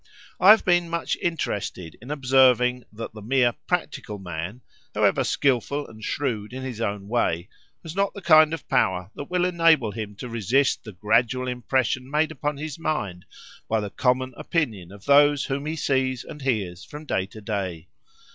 [0.39, 4.61] I have been much interested in observing that the mere "practical man,"
[4.95, 7.49] however skilful and shrewd in his own way,
[7.83, 12.09] has not the kind of power that will enable him to resist the gradual impression
[12.09, 13.25] made upon his mind
[13.69, 17.87] by the common opinion of those whom he sees and hears from day to day.